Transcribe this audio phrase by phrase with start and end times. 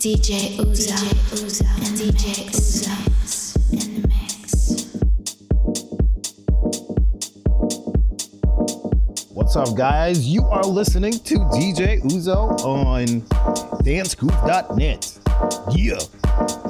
[0.00, 0.96] DJ Uzo,
[1.36, 2.88] Uzo, and DJ Uzo
[3.70, 4.86] in the mix.
[9.34, 10.26] What's up, guys?
[10.26, 13.20] You are listening to DJ Uzo on
[13.84, 15.18] dancegruv.net.
[15.76, 15.98] Yeah,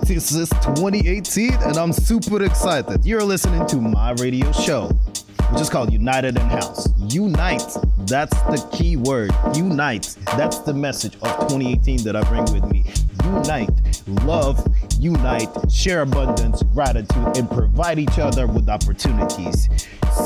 [0.09, 3.05] this is 2018, and I'm super excited.
[3.05, 4.89] You're listening to my radio show,
[5.53, 6.89] which is called United in House.
[7.15, 7.77] Unite,
[8.09, 9.31] that's the key word.
[9.55, 12.87] Unite, that's the message of 2018 that I bring with me.
[13.25, 14.67] Unite, love,
[14.99, 19.69] unite, share abundance, gratitude, and provide each other with opportunities.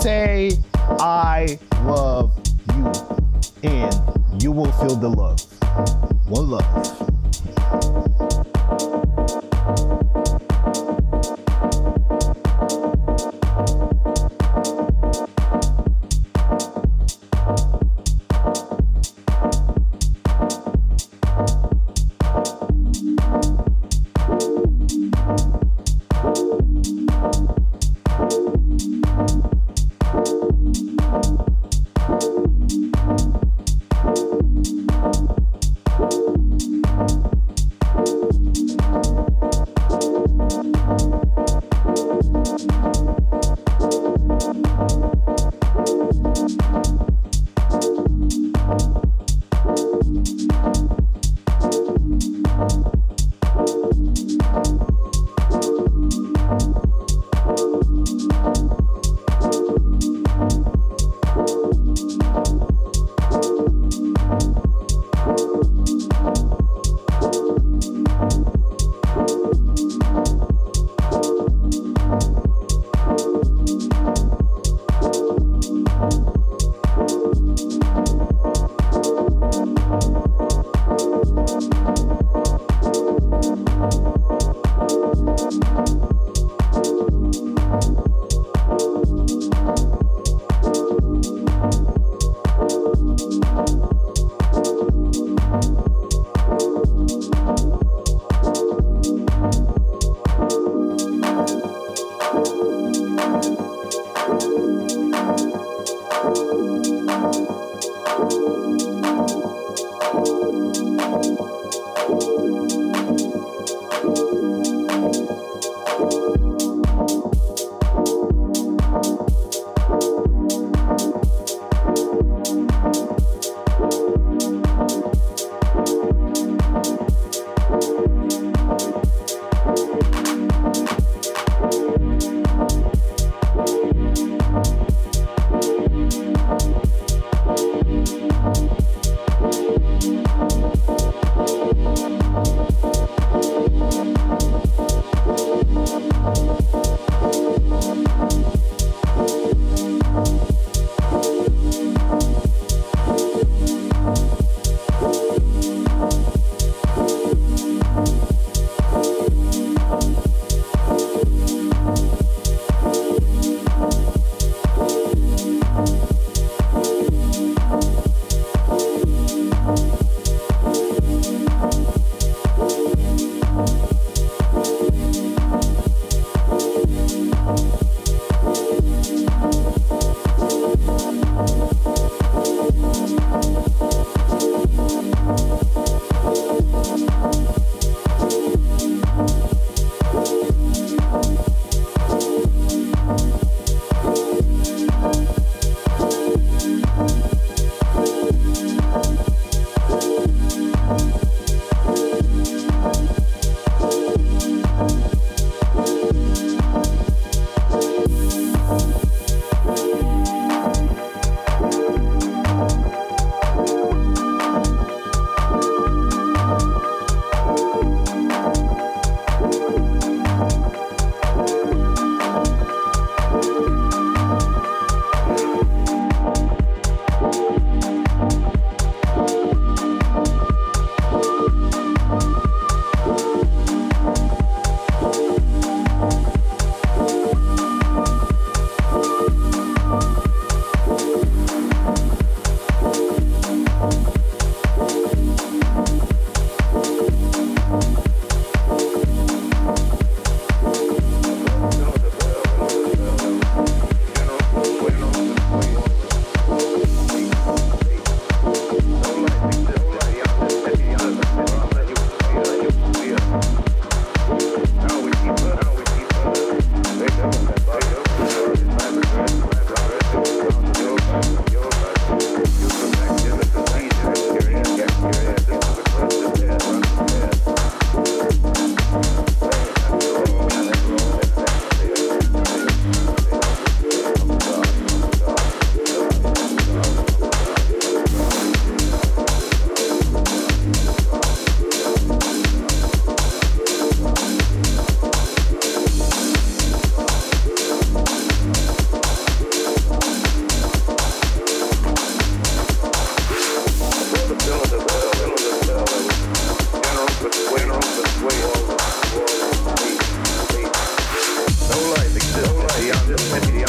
[0.00, 2.36] Say, I love
[2.74, 2.92] you,
[3.62, 5.40] and you will feel the love.
[6.28, 7.13] One love.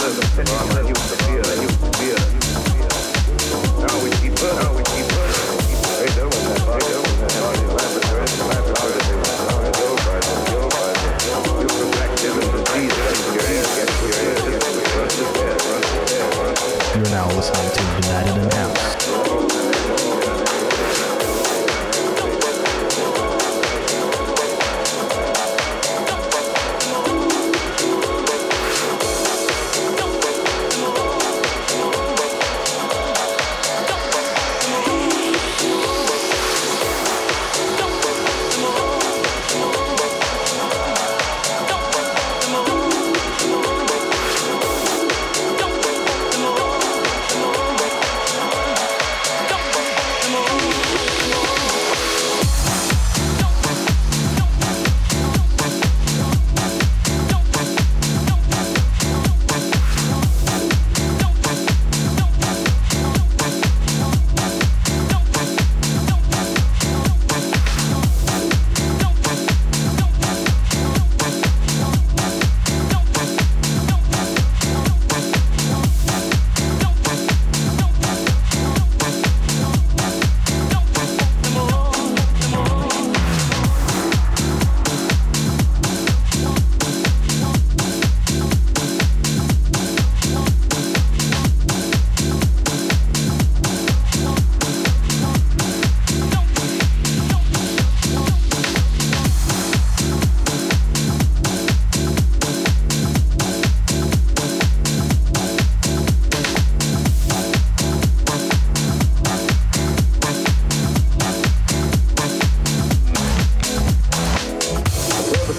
[0.07, 1.25] Gracias.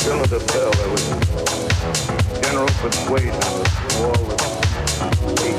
[0.07, 0.39] cylinder
[0.95, 1.03] was
[2.39, 3.35] general persuasion.
[3.35, 4.39] The wall of
[5.43, 5.59] weak.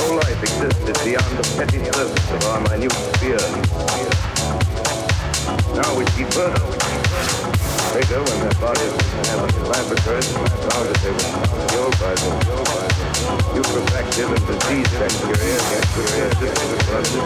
[0.00, 3.44] No life existed beyond the petty surface of our minute sphere.
[5.76, 6.24] Now we see
[7.92, 8.96] They go when their bodies
[9.28, 11.28] have laboratories found they were
[11.68, 12.28] killed by the
[13.52, 15.60] putrefactive and disease bacteria
[17.12, 17.20] the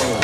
[0.00, 0.23] blood.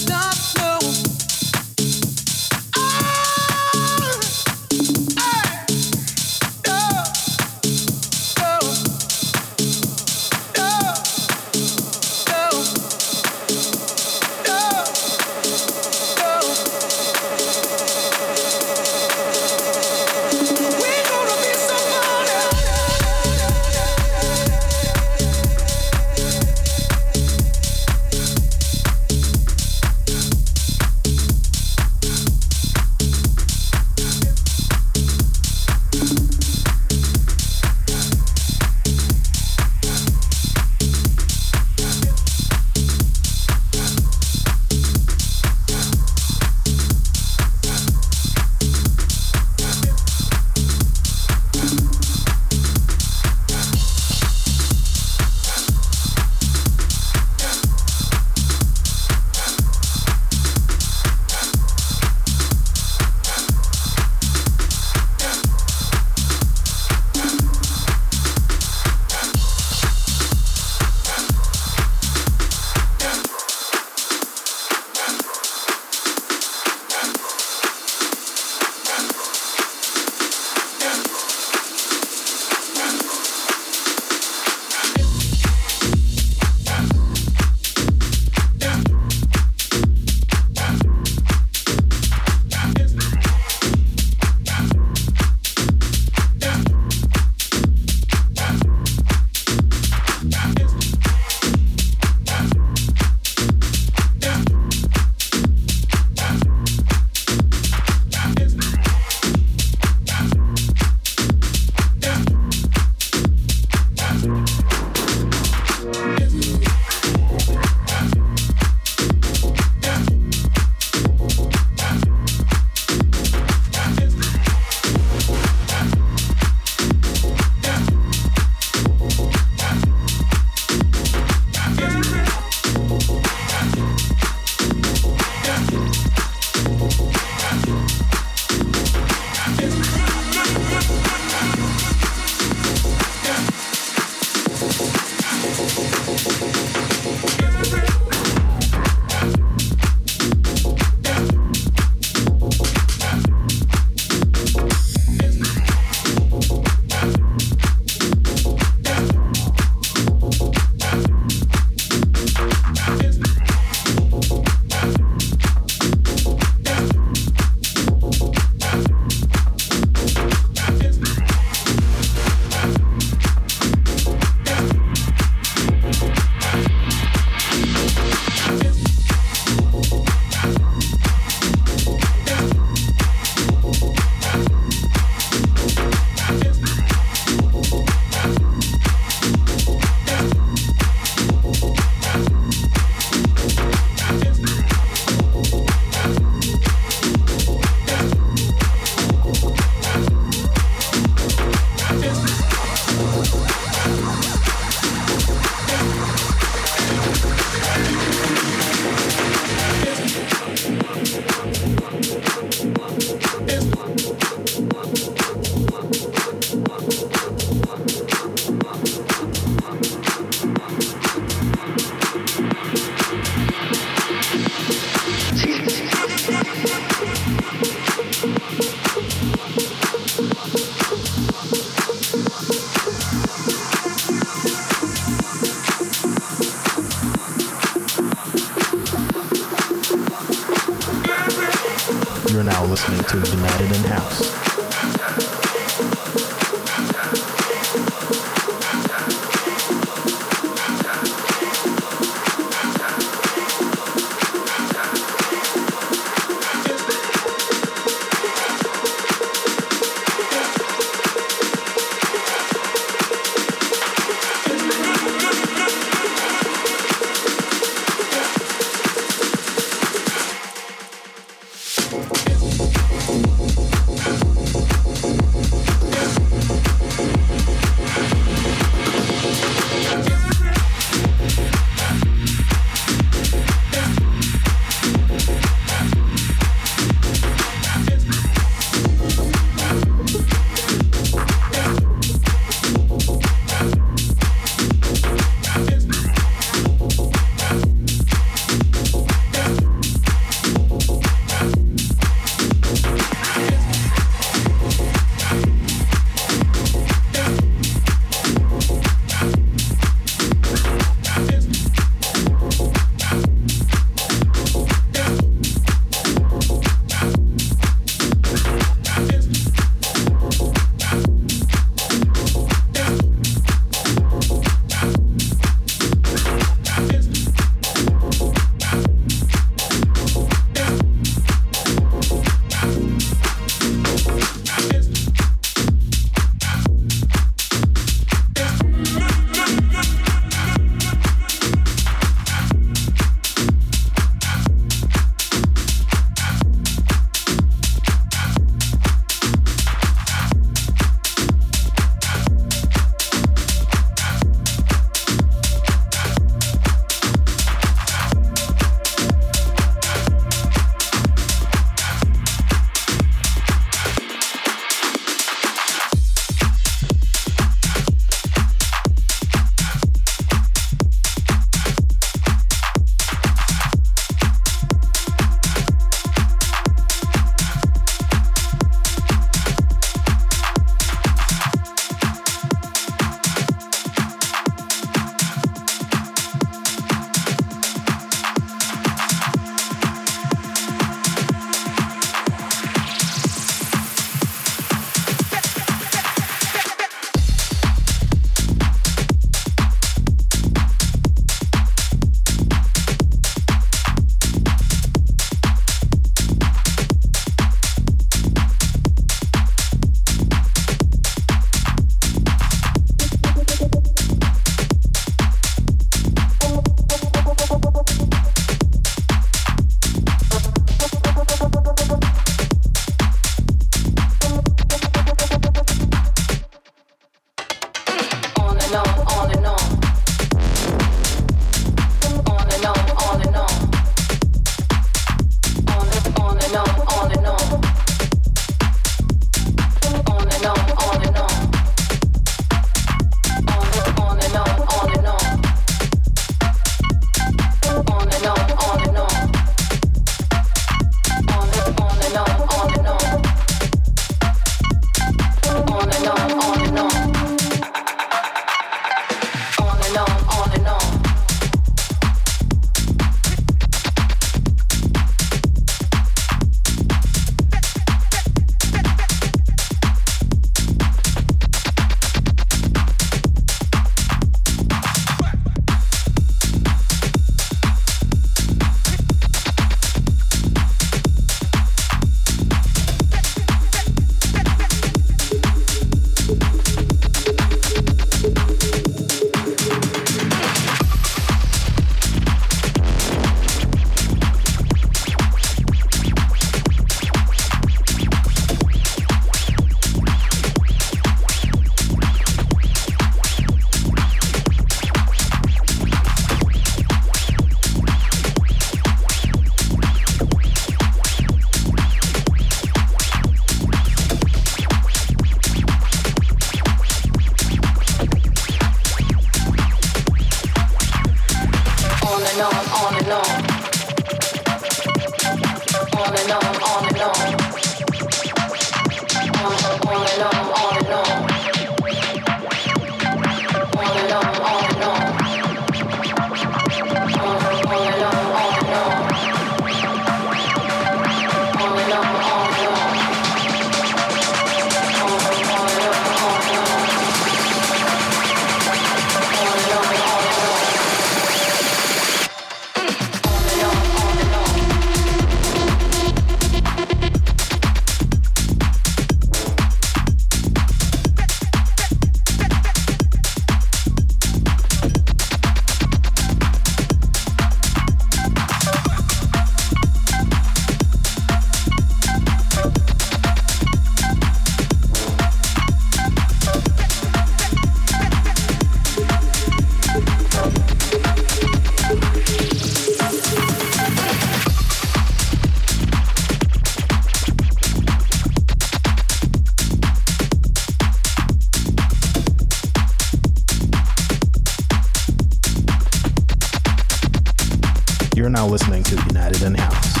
[598.15, 600.00] You're now listening to United in House.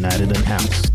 [0.00, 0.89] United in House.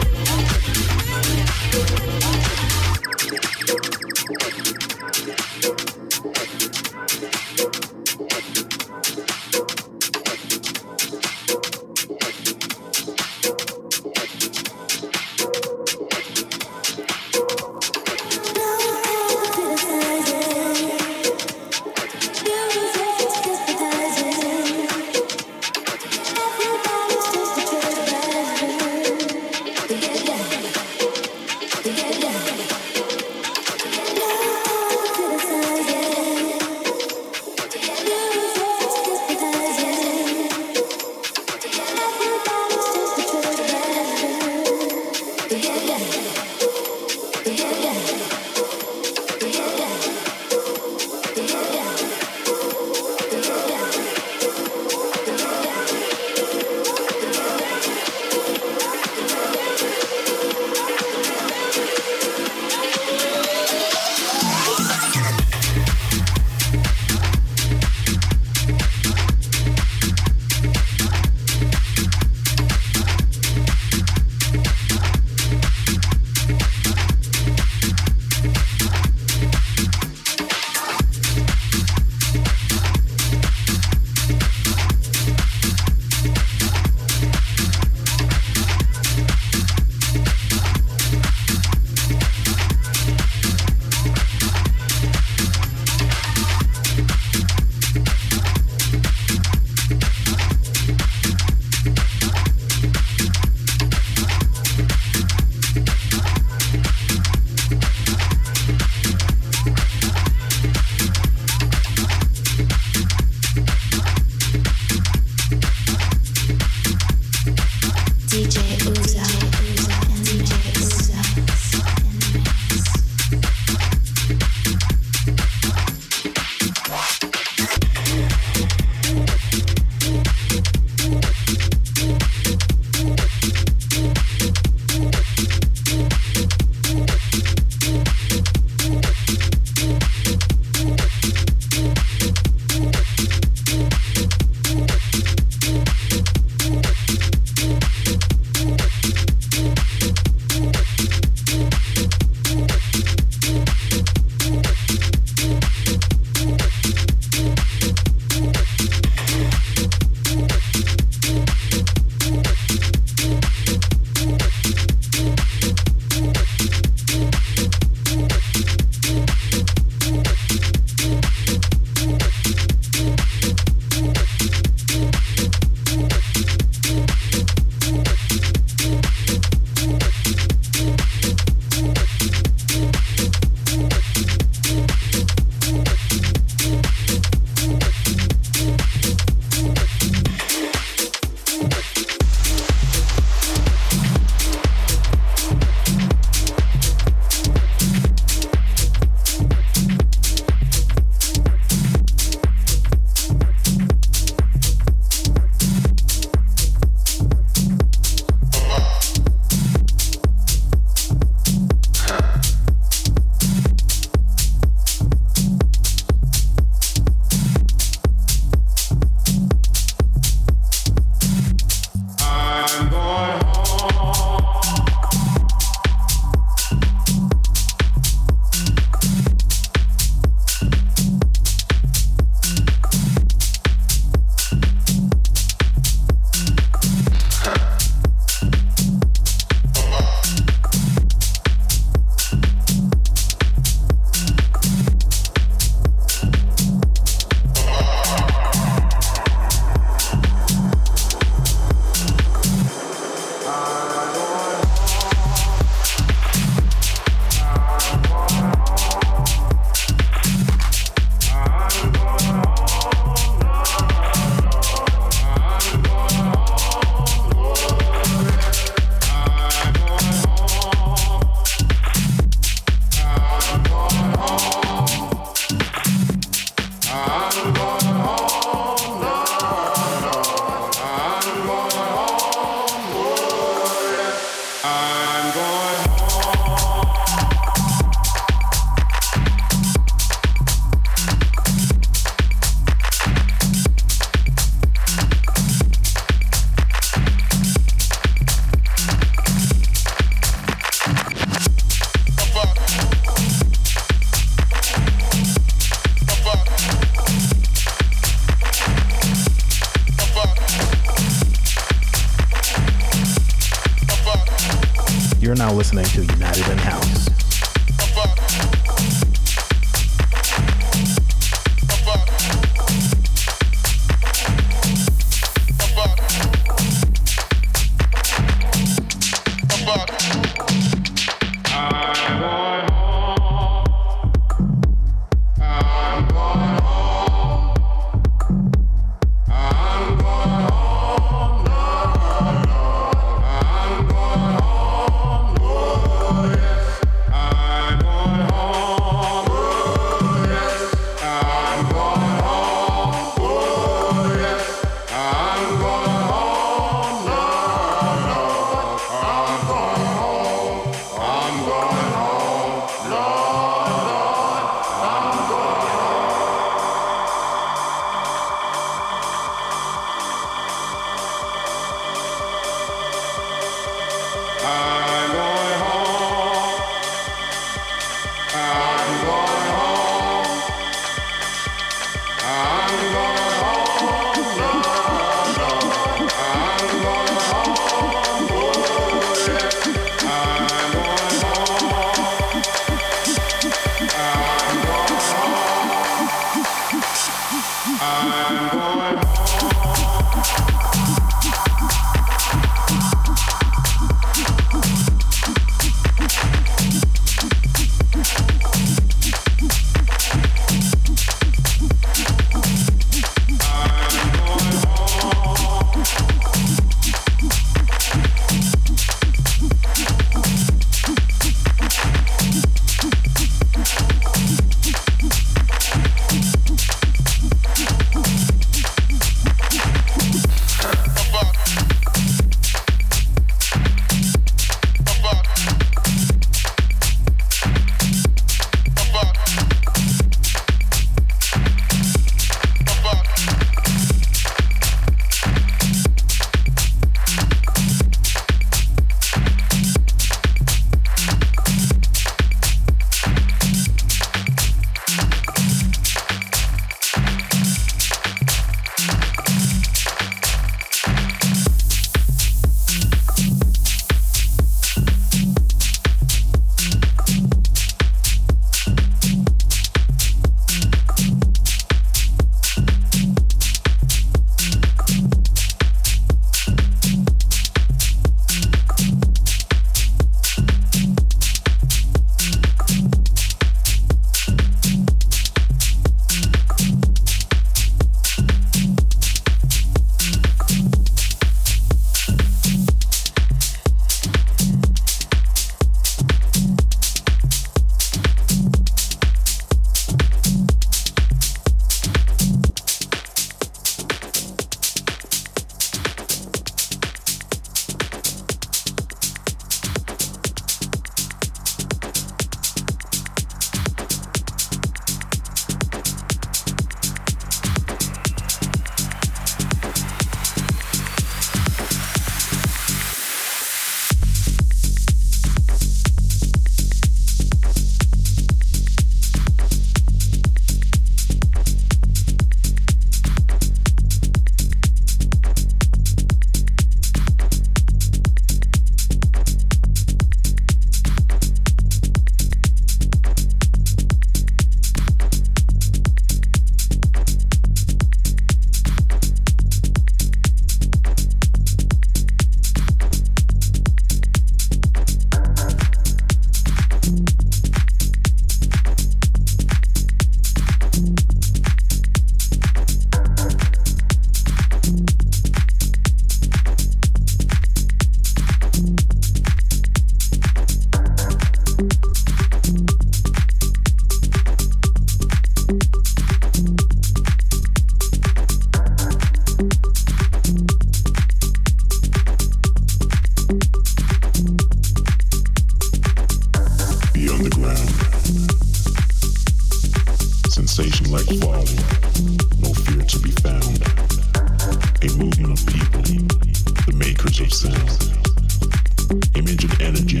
[599.14, 600.00] image of image energy,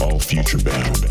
[0.00, 1.08] all future bound.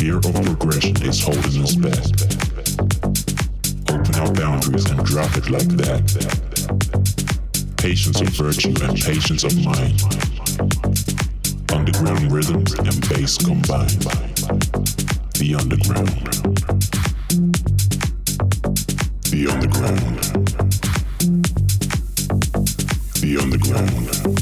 [0.00, 1.92] fear of progression is holding us back.
[3.92, 6.00] Open our boundaries and drop it like that.
[7.76, 10.00] Patience of virtue and patience of mind.
[11.70, 14.00] Underground rhythms and bass combined.
[15.36, 16.08] The underground.
[19.28, 20.18] The underground.
[23.20, 23.90] The underground.
[24.00, 24.39] The underground.